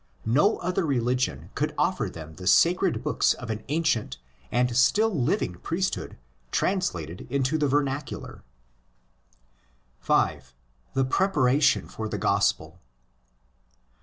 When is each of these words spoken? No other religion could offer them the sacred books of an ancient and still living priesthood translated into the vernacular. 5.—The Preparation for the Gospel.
No 0.25 0.57
other 0.57 0.83
religion 0.83 1.51
could 1.53 1.75
offer 1.77 2.09
them 2.09 2.33
the 2.33 2.47
sacred 2.47 3.03
books 3.03 3.35
of 3.35 3.51
an 3.51 3.63
ancient 3.67 4.17
and 4.51 4.75
still 4.75 5.13
living 5.13 5.59
priesthood 5.59 6.17
translated 6.49 7.27
into 7.29 7.55
the 7.55 7.67
vernacular. 7.67 8.43
5.—The 10.03 11.05
Preparation 11.05 11.87
for 11.87 12.07
the 12.09 12.17
Gospel. 12.17 12.79